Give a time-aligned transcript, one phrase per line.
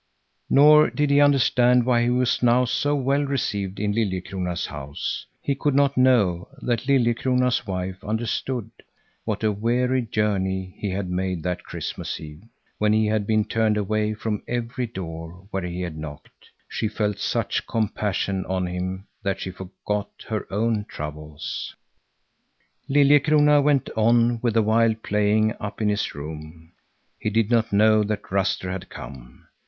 [0.49, 5.27] Nor did he understand why he was now so well received in Liljekrona's house.
[5.43, 8.71] He could not know that Liljekrona's wife understood
[9.25, 12.41] what a weary journey he had made that Christmas Eve,
[12.79, 16.49] when he had been turned away from every door where he had knocked.
[16.67, 21.75] She felt such compassion on him that she forgot her own troubles.
[22.89, 26.71] Liljekrona went on with the wild playing up in his room;
[27.19, 29.47] he did not know that Ruster had come.